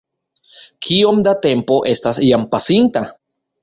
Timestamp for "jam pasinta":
2.33-3.09